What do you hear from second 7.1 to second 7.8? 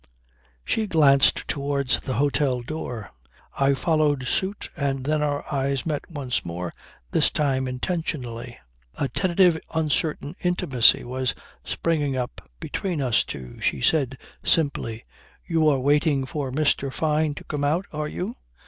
this time